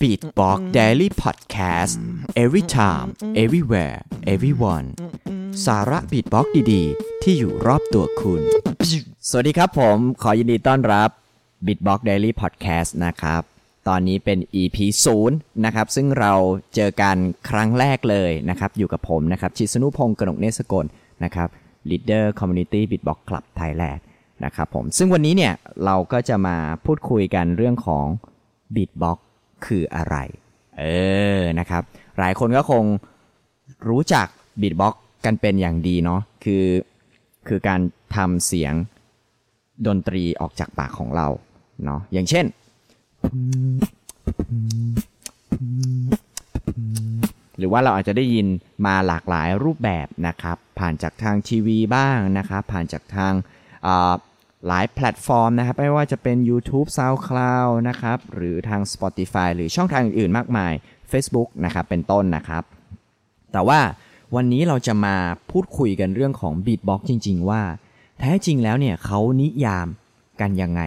[0.00, 1.98] Beatbox Daily อดแคสต์
[2.42, 3.08] every time
[3.42, 3.98] everywhere
[4.34, 4.86] everyone
[5.66, 8.42] สาระบีทบ็อกดีๆ ที่อยู่รอบตัวคุณ
[9.28, 11.10] สวัสดีครับผม ขอยินดีต้อนรับ
[11.66, 13.42] Beatbox ดลี่พอดแคสต์นะครับ
[13.88, 14.78] ตอนนี้เป็น EP
[15.20, 15.30] 0
[15.64, 16.32] นะครับ ซึ่งเรา
[16.74, 17.16] เจอกัน
[17.50, 20.84] ครั้งแรกเลยนะครับ อยู่กับผมนะครับ ชิสนุพงศ์กนกเนศกล
[21.24, 21.48] นะครับ
[21.90, 24.00] ลี Leader Community Beatbox Club Thailand
[24.44, 25.54] นะครับผมซึ่งวันนี้เนี่ย
[25.84, 28.06] เราก็จะมาพูดคุยกันเรื่องของ
[28.74, 29.18] Beatbox
[29.66, 30.16] คืออะไร
[30.78, 30.84] เอ
[31.38, 31.82] อนะครับ
[32.18, 32.84] หลายคนก็คง
[33.88, 34.26] รู้จัก
[34.60, 36.64] Beatbox กันเป็นอย่างดีเนาะคือ
[37.48, 37.80] คือการ
[38.16, 38.74] ทำเสียง
[39.86, 41.26] ดนตรีออกจากปากของเรา
[41.84, 42.46] เนาะอย่างเช่น
[47.58, 48.46] หรือว่าเราอาจจะได้ยิน
[48.86, 54.14] มาหลากหลายรูปแบบนะครับ ผ่านจากทางทีวีบ้างนะครับ ผ่านจากทางา
[54.66, 60.72] หลายแพลตฟอร์มนะครับ ไม่ว่าจะเป็น YouTube SoundCloud นะครับ หรือทาง Spotify หรือช่องทางอื่นๆ มากมาย
[61.12, 62.62] Facebook นะครับ เป็นต้นนะครับ
[63.52, 63.80] แต่ว่า
[64.34, 65.16] วันนี้เราจะมา
[65.50, 67.62] พูดคุยกันเรื่องของ Beatbox จริง ๆ ว่า
[68.20, 69.88] แท้จริงแล้วเนี่ยเขานิยาม
[70.40, 70.82] กันยังไง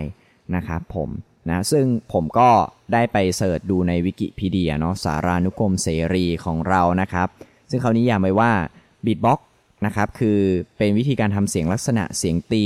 [0.55, 1.09] นะครับผม
[1.49, 2.49] นะซึ่งผมก็
[2.93, 7.27] ได้ไปเสิร์ชดูในวิกิพีเดียเนาะสารานุกรมเสรีของเรานะครับ
[7.69, 8.51] ซึ่งเขานิยามไว้ว่า
[9.05, 9.39] Beatbox
[9.85, 10.39] นะครับคือ
[10.77, 12.65] เป็นวิธีการทำเสียงลักษณะเสียงตี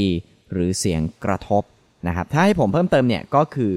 [0.52, 1.64] หรือเสียงกระทบ
[2.08, 3.72] นะครับถ้าให้ผมเพิ่มเติมเนี่ยก็คือ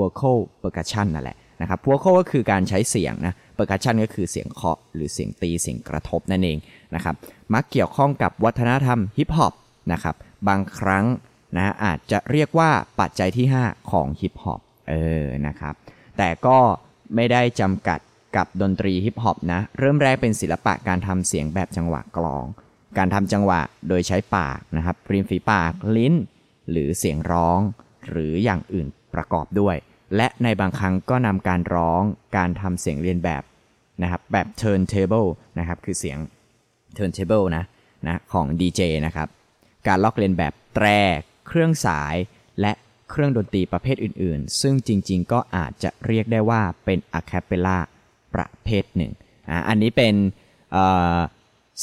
[0.00, 6.58] vocal percussion นั่นแหละนะครับ vocal ก็คือการใช้เสียงนะ percussion ก็คือเสียงเคาะหรือเสียงตีเสียงกระทบนั่นเอง
[6.94, 7.14] นะครับ
[7.54, 9.52] มักเกี่ยวข้องกับวัฒนธรรมฮิปฮอป
[9.92, 10.14] นะครับ
[10.48, 11.04] บางครั้ง
[11.56, 15.74] นะอาจจะเรียกว่าปัจจัยที่ 5 ของฮิปฮอปเออนะครับ
[16.18, 16.58] แต่ก็
[17.14, 18.00] ไม่ได้จำกัด
[18.36, 22.44] กับดนตรีฮิปฮอปนะ เริ่มแรกเป็นศิลปะการทำเสียงแบบจังหวะกลอง
[22.98, 26.14] การทำจังหวะโดยใช้ปากนะครับริมฝีปากลิ้น
[26.70, 27.60] หรือเสียงร้อง
[28.08, 29.76] หรืออย่างอื่นประกอบด้วย
[30.16, 32.02] และในบางครั้งก็นำการร้อง
[32.36, 33.42] การทำเสียงเรียนแบบ
[34.02, 36.18] นะครับแบบ turntable นะครับคือเสียง
[36.96, 37.64] turntable นะ
[38.06, 39.28] นะของ DJ นะครับ
[39.86, 40.86] การลอกเลียนแบบแตร
[41.46, 42.16] เครื่องสาย
[42.60, 42.72] และ
[43.10, 47.78] เครื่องดนตรีประเภทอื่น ๆ ซึ่งจริง ๆ ก็อาจจะเรียกได้ว่าเป็นอะแคปเปล่า
[48.34, 49.12] ประเภทหนึ่ง
[49.48, 50.14] อ่าอันนี้เป็น
[50.72, 50.84] เอ่
[51.16, 51.18] อ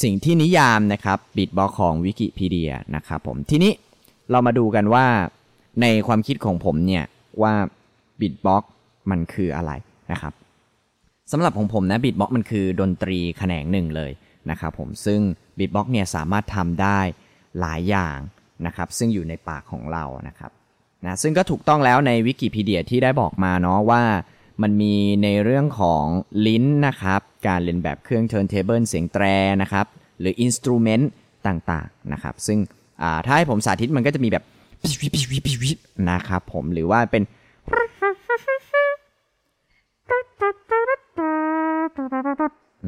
[0.01, 3.71] สิ่งที่นิยามนะครับ beatbox ของวิกิพีเดียนะครับผมทีนี้
[4.31, 5.05] เรามาดูกันว่า
[5.81, 7.03] ในความคิดของผมเนี่ย
[7.41, 7.53] ว่า
[8.21, 8.63] beatbox
[9.11, 9.71] มันคืออะไร
[10.11, 10.33] นะครับ
[11.31, 14.11] สำหรับของผมนะ beatbox มันคือดนตรีแขนงหนึ่งเลย
[14.49, 15.19] นะครับผมซึ่ง
[15.59, 16.99] beatbox เนี่ยสามารถทำได้
[17.59, 18.17] หลายอย่าง
[18.65, 20.51] นะครับซึ่งอยู่ในปากของเรานะครับ
[21.05, 24.03] นะซึ่งก็ถูกต้องแล้วในวิกิพีเดียที่ได้บอกมาเนาะว่า
[24.61, 26.03] มันมีในเรื่องของ
[26.47, 29.25] ลิ้นนะครับ การเล่นแบบเครื่อง turntable เสียงแตร
[29.61, 29.85] นะครับ
[30.19, 31.05] หรือ instrument
[31.47, 32.59] ต่างๆนะครับ ซึ่ง
[33.25, 34.43] ถ้าให้ผมสาธิตมันก็จะมีแบบ
[36.09, 37.23] นะครับผมหรือว่าเป็น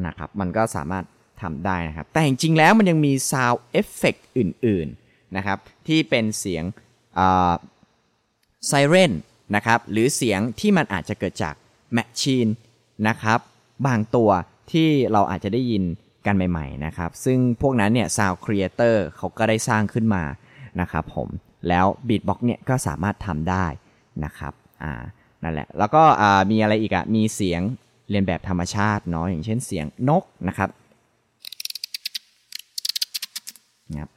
[0.06, 1.04] นะครับ มันก็สามารถ
[1.42, 6.64] ทำได้นะครับ แต่จริงๆแล้วมันยังมี sound effect อื่นๆนะครับ ที่เป็นเสียง
[8.66, 9.12] ไซเรน
[9.54, 11.54] นะครับหรือเสียงที่มันอาจจะเกิดจาก
[11.92, 12.48] แมชชีน
[13.08, 13.38] นะครับ
[13.86, 14.30] บางตัว
[14.72, 15.84] ที่เราอาจจะได้ยิน
[16.26, 20.22] กันใหม่ๆนะครับซึ่งพวกนั้นเนี่ย sound creator เขาก็ได้สร้างขึ้นมา
[20.80, 21.28] นะครับผม
[21.68, 23.66] แล้ว beatbox เนี่ยก็สามารถทำได้
[24.24, 24.52] นะครับ
[24.82, 24.92] อ่า
[25.42, 26.02] นั่นแหละแล้วก็
[26.50, 27.60] มีอะไรอีกอะมีเสียง
[28.10, 30.70] เรียนแบบธรรมชาติเนาะอย่างเช่นเสียงนกนะครับ
[33.90, 34.10] นะครับ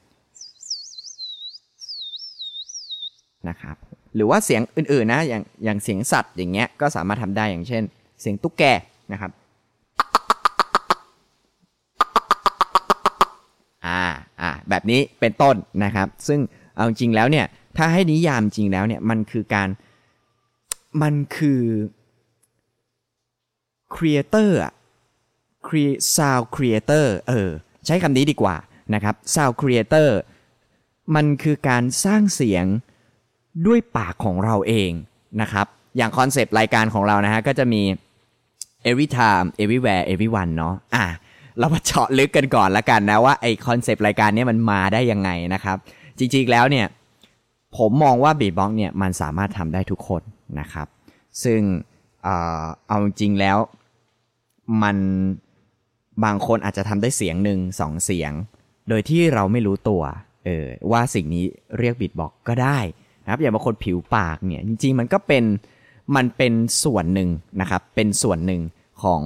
[3.47, 3.77] นะครับ
[4.15, 7.83] หรือว่าเสียงอื่นๆนะอย่างอย่างเสียงสัตว์อย่างเงี้ยก็สามารถทำได้อย่างเช่น
[8.21, 8.63] เสียงตุ๊กแก
[9.11, 9.31] นะครับ
[13.85, 14.01] อ่า
[14.41, 16.39] อ่าแบบนี้เป็นต้นนะครับ ซึ่ง
[16.75, 17.45] เอาจริงแล้วเนี่ย
[17.77, 19.69] ถ้าให้นิยามจริงแล้วเนี่ยมันคือการ
[21.01, 21.63] มันคือ
[23.95, 24.73] creator อะ
[25.67, 27.49] create sound creator เออ
[27.85, 28.55] ใช้คำนี้ดีกว่า
[28.93, 30.09] นะครับ sound creator
[31.15, 32.65] มันคือการสร้างเสียง
[33.67, 34.91] ด้วยปากของเราเอง
[35.41, 35.67] นะครับ
[35.97, 37.81] อย่างคอนเซปต์รายการของเรานะฮะก็จะมี
[38.89, 41.05] every time everywhere everyone เนาะอะ
[41.59, 45.77] เรามาเจาะลึกกันก่อนละกันนะว่าไอคอนเซปต์รายการนี้มันมาได้ยังไงนะครับ
[46.17, 46.87] จริงๆแล้วเนี่ย
[47.77, 50.21] ผมมองว่าบีบ็อกเนี่ยมันสามารถทำได้ทุกคน
[50.59, 50.87] นะครับ
[51.43, 51.61] ซึ่ง
[52.87, 53.57] เอาจริงแล้ว
[54.83, 54.97] มัน
[56.23, 58.31] บางคนอาจจะทำได้เสียงหนึ่งสองเสียง
[58.89, 60.01] โดยที่เราไม่รู้ตัว
[60.45, 61.45] เออว่าสิ่งนี้
[61.79, 62.79] เรียกบิดบอกก็ได้
[63.29, 65.43] นะครับอย่างบางคนผิวปากเนี่ยจริงๆมันก็เป็น
[66.15, 66.53] มันเป็น
[66.83, 67.29] ส่วนหนึ่ง
[67.61, 68.61] นะครับเป็นส่วนหนึ่ง
[69.03, 69.21] ของ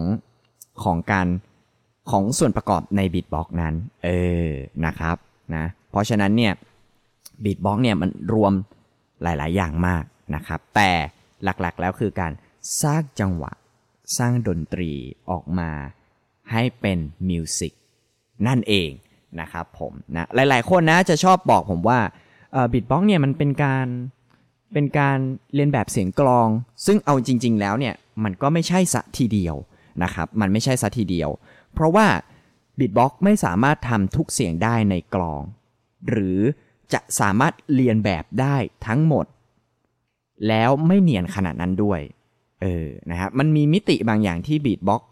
[0.83, 1.27] ของการ
[2.11, 3.73] ของส่วนประกอบในบีทบ็อกนั้น
[4.03, 4.09] เอ
[4.47, 4.49] อ
[4.85, 5.17] นะครับ
[5.55, 6.53] นะเพราะฉะนั้นเนี่ย
[7.43, 8.53] beatbox เนี่ยมันรวม
[9.23, 10.03] หลาย ๆ อย่างมาก
[10.35, 10.91] นะครับ แต่
[11.43, 12.31] หลักๆแล้วคือการ
[12.81, 13.51] สร้างจังหวะ
[14.17, 14.91] สร้างดนตรี
[15.29, 15.71] ออกมา
[16.51, 16.99] ให้เป็น
[17.29, 17.73] music
[18.47, 18.89] นั่นเอง
[19.39, 21.99] นะครับผมนะหลายๆ คนนะจะชอบบอกผมว่า
[22.73, 23.87] beatbox เนี่ยมันเป็นการ
[24.73, 25.17] เป็นการ
[25.53, 26.47] เลียนแบบเสียงกลอง
[26.85, 29.55] ซึ่งเอาจริง ๆ แล้วเนี่ยมันก็ไม่ใช่ซะทีเดียว
[30.03, 31.29] นะครับ มันไม่ใช่ซะทีเดียว
[31.73, 32.07] เพราะว่า
[32.79, 35.41] beatbox ไม่สามารถทำทุกเสียงได้ในกลอง
[36.09, 36.39] หรือ
[36.93, 38.55] จะสามารถเลียนแบบได้
[38.87, 39.25] ทั้งหมด
[40.47, 41.99] แล้วไม่เนียนขนาดนั้นด้วย
[42.61, 45.03] เออนะครับมันมีมิติบางอย่างที่ beatbox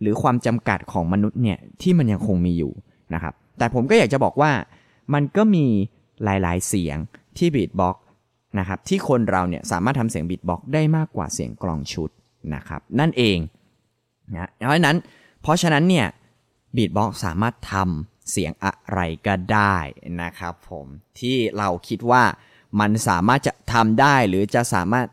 [0.00, 2.72] หรือความจำกัดของมนุษย์เนี่ยที่มันยังคงมีอยู่
[3.14, 4.52] นะครับแต่ผมก็อยากจะบอกว่า
[5.14, 5.66] มันก็มี
[6.24, 6.96] หลายๆ เสียง
[7.36, 7.96] ที่ beatbox
[8.58, 12.10] นะครับที่คนเราเนี่ยสามารถทำเสียง beatbox ได้มากกว่าเสียงกลองชุด
[12.54, 13.38] นะครับนั่นเอง
[14.32, 14.96] นะเพราะฉะนั้น
[15.42, 16.06] เพราะฉะนั้นเนี่ย
[16.76, 19.76] บีทบ็อกสามารถทำเสียงอะไรก็ได้
[20.22, 20.86] นะครับผม
[21.18, 22.24] ที่เราคิดว่า
[22.80, 25.06] มันสามารถจะทำได้หรือจะสามารถ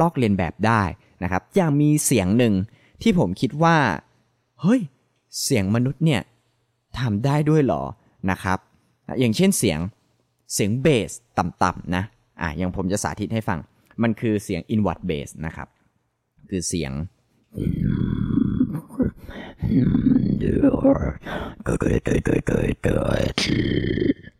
[0.00, 0.82] ลอกเลียนแบบได้
[1.22, 2.54] นะครับอย่างมีเสียงหนึ่ง
[3.02, 3.76] ที่ผมคิดว่า
[4.60, 4.80] เฮ้ย
[5.42, 6.22] เสียงมนุษย์เนี่ย
[6.98, 7.82] ทำได้ด้วยหรอ
[8.30, 8.58] นะครับ
[9.20, 9.78] อย่างเช่นเสียง
[10.54, 12.04] เสียงเบสต่ำๆนะ
[12.40, 13.58] อะอย่างผมจะสาธิตให้ฟัง
[14.02, 15.68] มันคือเสียง inward bass นะครับ
[16.50, 16.92] คือเสียง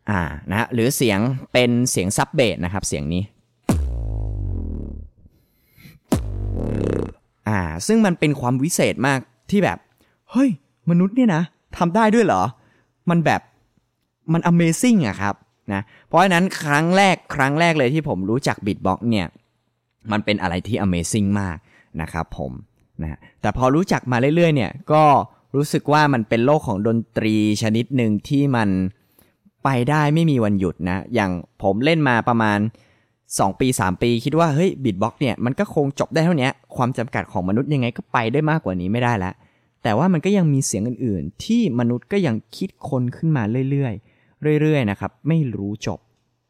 [0.09, 0.21] อ่า
[0.51, 1.19] นะหรือเสียง
[1.53, 3.23] เป็นเสียงซับเบสนะครับ เสียงนี้
[7.47, 9.19] อ่าซึ่งมันเป็นความวิเศษมาก
[9.51, 9.77] ที่แบบ
[10.31, 10.49] เฮ้ย
[10.89, 11.43] มนุษย์เนี่ยนะ
[11.77, 12.43] ทำได้ด้วยเหรอ
[13.09, 13.41] มันแบบ
[14.33, 15.35] มัน Amazing อะครับ
[15.73, 19.27] นะเพราะฉะนั้นครั้งแรกครั้งแรกเลยที่ผมรู้จัก Beatbox เนี่ย
[20.11, 21.57] มันเป็นอะไรที่ Amazing มาก
[22.01, 22.51] นะครับผม
[23.01, 25.03] นะแต่พอรู้จักมาเรื่อยๆเนี่ยก็
[25.55, 28.69] รู้สึกว่ามันเป็นโลกของดนตรีชนิดหนึ่งที่มัน
[29.63, 31.31] ไปได้ไม่มีวันหยุดนะ อย่าง
[31.61, 32.59] ผมเล่นมาประมาณ
[33.09, 39.33] 2 ปี 3 ปี คิดว่าเฮ้ยบิทบ็อกเนี่ยมันก็คงจบได้เท่านี้ความจำกัดของมนุษย์ยังไงก็ไปได้มากกว่านี้ไม่ได้ล้ว
[39.83, 44.10] แต่ว่ามันก็ยังมีเสียงอื่นๆ ที่มนุษย์ก็ยังคิดคนขึ้นมาเรื่อยๆ
[44.61, 45.99] เรื่อยๆนะครับ ไม่รู้จบ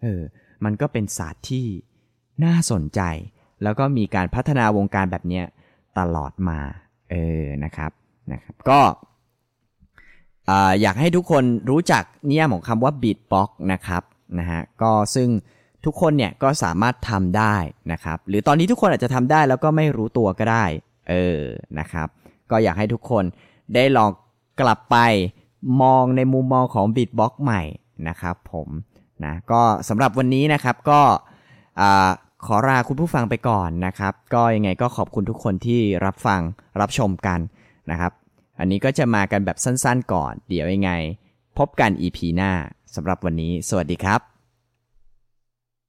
[0.02, 0.22] เออ
[0.64, 1.66] มันก็เป็นศาสตร์ที่
[2.44, 3.02] น่าสนใจ
[3.64, 5.42] แล้วก็มีการพัฒนาวงการแบบนี้
[6.00, 6.60] ตลอดมา
[7.12, 7.92] เออ นะครับ
[8.32, 8.80] นะครับ ก็
[10.82, 14.04] อยากให้ทุกคนรู้จักนิยามของคำว่า beatbox นะครับ
[14.40, 15.30] นะฮะก็ซึ่ง
[15.86, 17.56] ทุกคนเนี่ยก็สามารถทำได้
[17.92, 20.66] นะครับ หรือตอนนี้ทุกคนอาจจะทำได้แล้วก็ไม่รู้ตัวก็ได้
[21.10, 21.42] เออ
[21.80, 22.08] นะครับ
[22.52, 23.24] ก็อยากให้ทุกคน
[23.76, 24.10] ได้ลอง
[24.62, 24.98] กลับไป
[25.82, 27.62] มองในมุมมองของ Beatbox ใหม่
[28.10, 28.68] นะครับผม
[29.24, 31.02] นะก็สำหรับวันนี้นะครับก็
[32.46, 36.42] ขอลาคุณผู้ฟังไปก่อนนะครับ ก็ยังไงก็ขอบคุณทุกคนที่รับฟัง
[36.82, 37.40] รับชมกัน
[37.92, 38.12] นะครับ
[38.60, 40.92] อันนี้ก็จะมากันแบบสั้นๆก่อน เดี๋ยวยังไง
[41.58, 42.52] พบกัน EP หน้า
[42.96, 44.31] สำหรับวันนี้ สวัสดีครับ